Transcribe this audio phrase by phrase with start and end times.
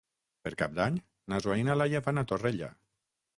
[0.45, 0.97] Per Cap d'Any
[1.33, 2.73] na Zoè i na Laia van a Torrella.